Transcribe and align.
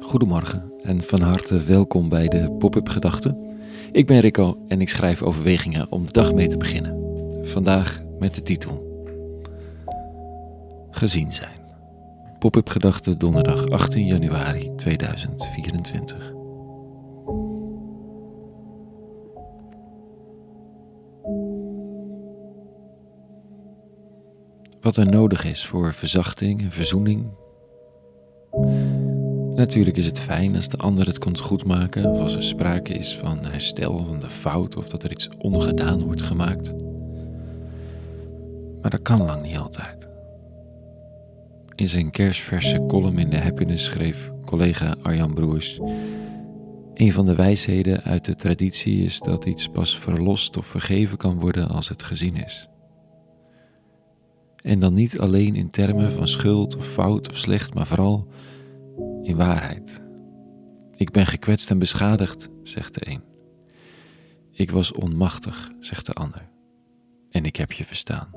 Goedemorgen 0.00 0.72
en 0.82 1.02
van 1.02 1.20
harte 1.20 1.62
welkom 1.62 2.08
bij 2.08 2.28
de 2.28 2.56
Pop-up 2.58 2.88
Gedachten. 2.88 3.58
Ik 3.92 4.06
ben 4.06 4.20
Rico 4.20 4.64
en 4.68 4.80
ik 4.80 4.88
schrijf 4.88 5.22
overwegingen 5.22 5.92
om 5.92 6.06
de 6.06 6.12
dag 6.12 6.34
mee 6.34 6.48
te 6.48 6.56
beginnen. 6.56 6.96
Vandaag 7.46 8.02
met 8.18 8.34
de 8.34 8.42
titel 8.42 9.04
Gezien 10.90 11.32
zijn. 11.32 11.60
Pop-up 12.38 12.68
Gedachten 12.68 13.18
donderdag 13.18 13.68
18 13.68 14.06
januari 14.06 14.74
2024. 14.76 16.32
Wat 24.80 24.96
er 24.96 25.10
nodig 25.10 25.44
is 25.44 25.66
voor 25.66 25.92
verzachting 25.92 26.60
en 26.60 26.70
verzoening 26.70 27.39
Natuurlijk 29.60 29.96
is 29.96 30.06
het 30.06 30.18
fijn 30.18 30.56
als 30.56 30.68
de 30.68 30.76
ander 30.76 31.06
het 31.06 31.18
komt 31.18 31.40
goedmaken 31.40 32.06
of 32.06 32.18
als 32.18 32.34
er 32.34 32.42
sprake 32.42 32.92
is 32.92 33.16
van 33.16 33.44
herstel 33.44 34.04
van 34.06 34.18
de 34.18 34.30
fout 34.30 34.76
of 34.76 34.88
dat 34.88 35.02
er 35.02 35.10
iets 35.10 35.28
ongedaan 35.38 36.04
wordt 36.04 36.22
gemaakt. 36.22 36.72
Maar 38.80 38.90
dat 38.90 39.02
kan 39.02 39.24
lang 39.24 39.42
niet 39.42 39.56
altijd. 39.56 40.08
In 41.74 41.88
zijn 41.88 42.10
kerstverse 42.10 42.84
column 42.88 43.18
in 43.18 43.30
de 43.30 43.38
Happiness 43.38 43.84
schreef 43.84 44.30
collega 44.44 44.96
Arjan 45.02 45.34
Broers: 45.34 45.80
Een 46.94 47.12
van 47.12 47.24
de 47.24 47.34
wijsheden 47.34 48.02
uit 48.02 48.24
de 48.24 48.34
traditie 48.34 49.04
is 49.04 49.18
dat 49.18 49.44
iets 49.44 49.68
pas 49.68 49.98
verlost 49.98 50.56
of 50.56 50.66
vergeven 50.66 51.16
kan 51.16 51.40
worden 51.40 51.68
als 51.68 51.88
het 51.88 52.02
gezien 52.02 52.36
is. 52.36 52.68
En 54.56 54.80
dan 54.80 54.94
niet 54.94 55.18
alleen 55.18 55.54
in 55.54 55.70
termen 55.70 56.12
van 56.12 56.28
schuld 56.28 56.76
of 56.76 56.86
fout 56.86 57.28
of 57.28 57.36
slecht, 57.36 57.74
maar 57.74 57.86
vooral 57.86 58.28
in 59.30 59.36
waarheid. 59.36 60.00
Ik 60.96 61.10
ben 61.10 61.26
gekwetst 61.26 61.70
en 61.70 61.78
beschadigd, 61.78 62.48
zegt 62.62 62.94
de 62.94 63.08
een. 63.08 63.22
Ik 64.50 64.70
was 64.70 64.92
onmachtig, 64.92 65.70
zegt 65.80 66.06
de 66.06 66.12
ander. 66.12 66.48
En 67.30 67.44
ik 67.44 67.56
heb 67.56 67.72
je 67.72 67.84
verstaan. 67.84 68.30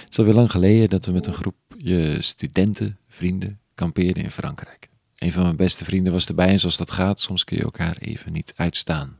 Het 0.00 0.10
is 0.10 0.18
alweer 0.18 0.34
lang 0.34 0.50
geleden 0.50 0.88
dat 0.88 1.04
we 1.04 1.12
met 1.12 1.26
een 1.26 1.32
groepje 1.32 2.22
studenten, 2.22 2.98
vrienden, 3.08 3.60
kampeerden 3.74 4.22
in 4.22 4.30
Frankrijk. 4.30 4.90
Een 5.16 5.32
van 5.32 5.42
mijn 5.42 5.56
beste 5.56 5.84
vrienden 5.84 6.12
was 6.12 6.26
erbij 6.26 6.48
en 6.48 6.60
zoals 6.60 6.76
dat 6.76 6.90
gaat, 6.90 7.20
soms 7.20 7.44
kun 7.44 7.56
je 7.56 7.62
elkaar 7.62 7.96
even 7.96 8.32
niet 8.32 8.52
uitstaan. 8.56 9.18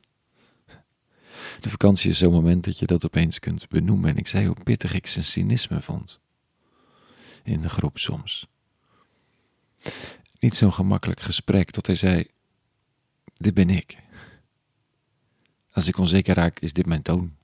De 1.61 1.71
vakantie 1.71 2.11
is 2.11 2.19
zo'n 2.19 2.33
moment 2.33 2.65
dat 2.65 2.79
je 2.79 2.87
dat 2.87 3.05
opeens 3.05 3.39
kunt 3.39 3.69
benoemen 3.69 4.11
en 4.11 4.17
ik 4.17 4.27
zei 4.27 4.47
hoe 4.47 4.57
pittig 4.65 4.95
ik 4.95 5.07
zijn 5.07 5.25
cynisme 5.25 5.81
vond 5.81 6.22
in 7.43 7.61
de 7.61 7.69
groep 7.69 7.99
soms. 7.99 8.47
Niet 10.41 10.55
zo'n 10.55 10.73
gemakkelijk 10.73 11.21
gesprek 11.21 11.71
tot 11.71 11.87
hij 11.87 11.97
zei: 11.97 12.27
Dit 13.35 13.55
ben 13.55 13.71
ik. 13.71 13.97
Als 15.73 15.89
ik 15.89 15.99
onzeker 15.99 16.35
raak, 16.35 16.59
is 16.59 16.73
dit 16.73 16.87
mijn 16.87 17.03
toon. 17.03 17.37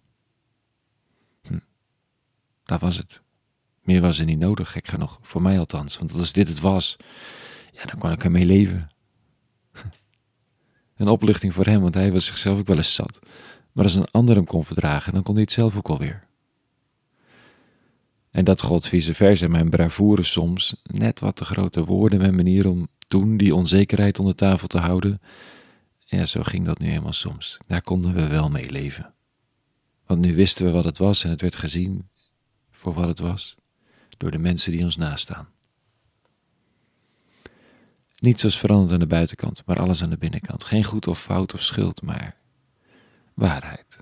Hm. 1.43 1.59
Dat 2.65 2.81
was 2.81 2.97
het. 2.97 3.21
Meer 3.83 4.01
was 4.01 4.19
er 4.19 4.25
niet 4.25 4.39
nodig, 4.39 4.73
gek 4.73 4.87
genoeg. 4.89 5.19
Voor 5.23 5.43
mij 5.43 5.59
althans. 5.59 5.99
Want 5.99 6.13
als 6.13 6.33
dit 6.33 6.49
het 6.49 6.61
was, 6.61 6.97
ja, 7.73 7.85
dan 7.85 7.99
kon 7.99 8.13
ik 8.13 8.25
ermee 8.25 8.47
leven. 8.47 8.91
Een 10.97 11.09
opluchting 11.09 11.55
voor 11.55 11.65
hem, 11.65 11.81
want 11.81 11.95
hij 11.95 12.13
was 12.13 12.27
zichzelf 12.27 12.59
ook 12.59 12.67
wel 12.67 12.77
eens 12.77 12.95
zat. 12.95 13.19
Maar 13.73 13.85
als 13.85 13.95
een 13.95 14.11
ander 14.11 14.35
hem 14.35 14.45
kon 14.45 14.65
verdragen, 14.65 15.13
dan 15.13 15.23
kon 15.23 15.35
hij 15.35 15.43
het 15.43 15.53
zelf 15.53 15.77
ook 15.77 15.89
alweer. 15.89 16.28
En 18.39 18.45
dat 18.45 18.63
God 18.63 18.89
vice 18.89 19.15
versa 19.15 19.49
mijn 19.49 19.69
bravoure 19.69 20.23
soms 20.23 20.83
net 20.83 21.21
wat 21.21 21.37
te 21.37 21.45
grote 21.45 21.85
woorden 21.85 22.19
mijn 22.19 22.35
manier 22.35 22.69
om 22.69 22.89
toen 23.09 23.37
die 23.37 23.55
onzekerheid 23.55 24.19
onder 24.19 24.35
tafel 24.35 24.69
te 24.69 24.79
houden. 24.79 25.21
Ja, 26.05 26.25
zo 26.25 26.43
ging 26.43 26.65
dat 26.65 26.79
nu 26.79 26.91
eenmaal 26.91 27.13
soms. 27.13 27.59
Daar 27.67 27.81
konden 27.81 28.15
we 28.15 28.27
wel 28.27 28.49
mee 28.49 28.71
leven. 28.71 29.15
Want 30.07 30.21
nu 30.21 30.35
wisten 30.35 30.65
we 30.65 30.71
wat 30.71 30.85
het 30.85 30.99
was 30.99 31.25
en 31.25 31.31
het 31.31 31.41
werd 31.41 31.57
gezien 31.57 32.09
voor 32.71 32.95
wat 32.95 33.09
het 33.09 33.19
was 33.19 33.57
door 34.17 34.31
de 34.31 34.39
mensen 34.39 34.73
die 34.73 34.85
ons 34.85 34.97
nastaan. 34.97 35.49
Niets 38.19 38.43
was 38.43 38.59
veranderd 38.59 38.93
aan 38.93 38.99
de 38.99 39.07
buitenkant, 39.07 39.63
maar 39.67 39.81
alles 39.81 40.03
aan 40.03 40.11
de 40.11 40.19
binnenkant. 40.19 40.65
Geen 40.65 40.85
goed 40.85 41.07
of 41.07 41.21
fout 41.21 41.55
of 41.55 41.63
schuld, 41.63 42.03
maar 42.03 42.37
waarheid 43.35 43.99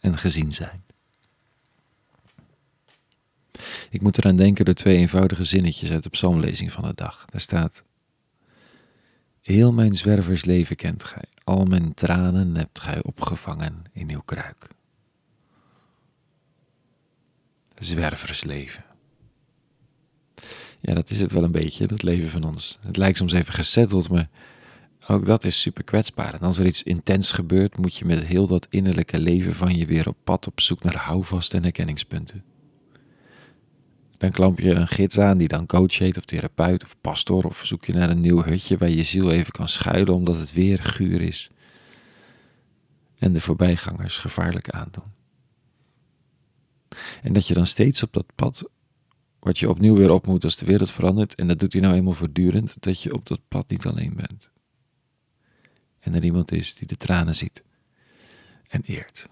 en 0.00 0.18
gezien 0.18 0.52
zijn. 0.52 0.87
Ik 3.90 4.00
moet 4.00 4.18
eraan 4.18 4.36
denken 4.36 4.64
door 4.64 4.74
twee 4.74 4.96
eenvoudige 4.96 5.44
zinnetjes 5.44 5.90
uit 5.90 6.02
de 6.02 6.08
psalmlezing 6.08 6.72
van 6.72 6.84
de 6.84 6.94
dag. 6.94 7.24
Daar 7.30 7.40
staat: 7.40 7.82
Heel 9.40 9.72
mijn 9.72 9.96
zwerversleven 9.96 10.76
kent 10.76 11.04
gij, 11.04 11.24
al 11.44 11.64
mijn 11.64 11.94
tranen 11.94 12.56
hebt 12.56 12.80
gij 12.80 13.02
opgevangen 13.02 13.82
in 13.92 14.10
uw 14.10 14.22
kruik. 14.24 14.68
Zwerversleven. 17.78 18.84
Ja, 20.80 20.94
dat 20.94 21.10
is 21.10 21.20
het 21.20 21.32
wel 21.32 21.42
een 21.42 21.52
beetje, 21.52 21.86
dat 21.86 22.02
leven 22.02 22.28
van 22.28 22.44
ons. 22.44 22.78
Het 22.80 22.96
lijkt 22.96 23.16
soms 23.16 23.32
even 23.32 23.54
gezetteld, 23.54 24.08
maar 24.08 24.28
ook 25.06 25.26
dat 25.26 25.44
is 25.44 25.60
super 25.60 25.84
kwetsbaar. 25.84 26.34
En 26.34 26.40
als 26.40 26.58
er 26.58 26.66
iets 26.66 26.82
intens 26.82 27.32
gebeurt, 27.32 27.78
moet 27.78 27.96
je 27.96 28.04
met 28.04 28.24
heel 28.24 28.46
dat 28.46 28.66
innerlijke 28.70 29.18
leven 29.18 29.54
van 29.54 29.76
je 29.76 29.86
weer 29.86 30.08
op 30.08 30.16
pad 30.24 30.46
op 30.46 30.60
zoek 30.60 30.82
naar 30.82 30.96
houvast 30.96 31.54
en 31.54 31.62
herkenningspunten. 31.62 32.44
Dan 34.18 34.30
klamp 34.30 34.58
je 34.58 34.70
een 34.70 34.88
gids 34.88 35.18
aan 35.18 35.38
die 35.38 35.48
dan 35.48 35.66
coach 35.66 35.98
heet 35.98 36.16
of 36.16 36.24
therapeut 36.24 36.84
of 36.84 36.96
pastor 37.00 37.44
of 37.44 37.66
zoek 37.66 37.84
je 37.84 37.92
naar 37.92 38.10
een 38.10 38.20
nieuw 38.20 38.42
hutje 38.42 38.78
waar 38.78 38.88
je 38.88 39.02
ziel 39.02 39.30
even 39.30 39.52
kan 39.52 39.68
schuilen 39.68 40.14
omdat 40.14 40.38
het 40.38 40.52
weer 40.52 40.82
guur 40.82 41.20
is 41.20 41.50
en 43.18 43.32
de 43.32 43.40
voorbijgangers 43.40 44.18
gevaarlijk 44.18 44.70
aandoen. 44.70 45.12
En 47.22 47.32
dat 47.32 47.46
je 47.46 47.54
dan 47.54 47.66
steeds 47.66 48.02
op 48.02 48.12
dat 48.12 48.34
pad, 48.34 48.70
wat 49.38 49.58
je 49.58 49.68
opnieuw 49.68 49.96
weer 49.96 50.10
op 50.10 50.26
moet 50.26 50.44
als 50.44 50.56
de 50.56 50.66
wereld 50.66 50.90
verandert, 50.90 51.34
en 51.34 51.48
dat 51.48 51.58
doet 51.58 51.72
hij 51.72 51.82
nou 51.82 51.94
eenmaal 51.94 52.12
voortdurend, 52.12 52.82
dat 52.82 53.02
je 53.02 53.14
op 53.14 53.26
dat 53.26 53.40
pad 53.48 53.70
niet 53.70 53.86
alleen 53.86 54.14
bent. 54.16 54.50
En 56.00 56.14
er 56.14 56.24
iemand 56.24 56.52
is 56.52 56.74
die 56.74 56.86
de 56.86 56.96
tranen 56.96 57.34
ziet 57.34 57.62
en 58.68 58.82
eert. 58.84 59.28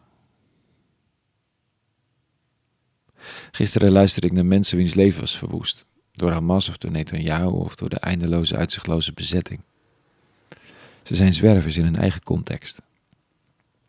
Gisteren 3.50 3.90
luisterde 3.90 4.26
ik 4.26 4.32
naar 4.32 4.46
mensen 4.46 4.76
wiens 4.76 4.94
leven 4.94 5.20
was 5.20 5.38
verwoest. 5.38 5.86
Door 6.12 6.30
Hamas 6.30 6.68
of 6.68 6.76
door 6.76 6.90
Netanyahu 6.90 7.46
of 7.46 7.74
door 7.74 7.88
de 7.88 7.98
eindeloze 7.98 8.56
uitzichtloze 8.56 9.12
bezetting. 9.12 9.60
Ze 11.02 11.14
zijn 11.14 11.34
zwervers 11.34 11.76
in 11.76 11.84
hun 11.84 11.96
eigen 11.96 12.22
context. 12.22 12.82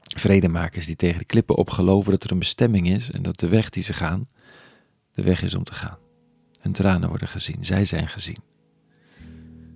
Vredemakers 0.02 0.86
die 0.86 0.96
tegen 0.96 1.20
de 1.20 1.26
klippen 1.26 1.56
opgeloven 1.56 2.12
dat 2.12 2.24
er 2.24 2.32
een 2.32 2.40
bestemming 2.40 2.88
is 2.88 3.12
en 3.12 3.22
dat 3.22 3.40
de 3.40 3.48
weg 3.48 3.70
die 3.70 3.84
ze 3.84 3.94
gaan, 3.94 4.28
de 5.14 5.24
weg 5.24 5.44
is 5.44 5.54
om 5.54 5.64
te 5.64 5.74
gaan. 5.74 5.98
Hun 6.60 6.72
tranen 6.72 7.10
worden 7.10 7.28
gezien, 7.28 7.66
zij 7.66 7.86
zijn 7.86 8.08
gezien. 8.08 8.38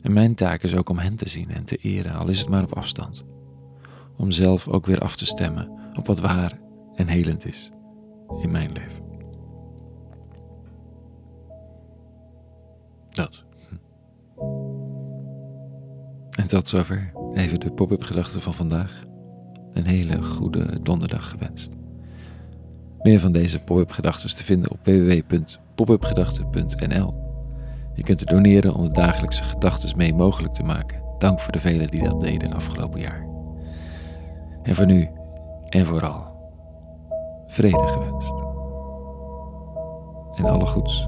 En 0.01 0.13
mijn 0.13 0.35
taak 0.35 0.63
is 0.63 0.75
ook 0.75 0.89
om 0.89 0.97
hen 0.97 1.16
te 1.16 1.29
zien 1.29 1.49
en 1.49 1.63
te 1.63 1.75
eren, 1.75 2.13
al 2.13 2.28
is 2.28 2.39
het 2.39 2.49
maar 2.49 2.63
op 2.63 2.75
afstand. 2.75 3.23
Om 4.17 4.31
zelf 4.31 4.67
ook 4.67 4.85
weer 4.85 4.99
af 4.99 5.16
te 5.16 5.25
stemmen 5.25 5.72
op 5.93 6.07
wat 6.07 6.19
waar 6.19 6.59
en 6.95 7.07
helend 7.07 7.45
is 7.45 7.69
in 8.41 8.51
mijn 8.51 8.72
leven. 8.72 9.00
En 16.32 16.48
tot 16.48 16.68
zover 16.68 17.12
even 17.34 17.59
de 17.59 17.72
pop-up 17.72 18.04
gedachten 18.04 18.42
van 18.42 18.54
vandaag. 18.54 19.04
Een 19.74 19.88
hele 19.88 20.22
goede 20.22 20.82
donderdag 20.82 21.30
gewenst. 21.30 21.72
Meer 23.02 23.20
van 23.20 23.32
deze 23.32 23.59
pop-up 23.59 23.92
gedachten 23.92 24.36
te 24.36 24.44
vinden 24.44 24.72
op 24.72 24.78
www.popupgedachten.nl. 24.84 27.14
Je 27.94 28.03
kunt 28.03 28.22
er 28.22 28.28
doneren 28.28 28.73
om 28.73 28.84
de 28.84 28.91
dagelijkse 28.91 29.44
gedachten 29.44 29.97
mee 29.97 30.14
mogelijk 30.14 30.53
te 30.53 30.64
maken. 30.64 31.02
Dank 31.17 31.40
voor 31.40 31.52
de 31.52 31.59
velen 31.59 31.88
die 31.88 32.03
dat 32.03 32.20
deden 32.20 32.53
afgelopen 32.53 33.00
jaar. 33.00 33.28
En 34.64 34.76
voor 34.76 34.85
nu 34.85 35.09
en 35.70 35.85
vooral 35.85 36.29
vrede 37.47 37.88
gewenst. 37.88 38.34
En 40.35 40.46
alle 40.46 40.66
goeds. 40.66 41.08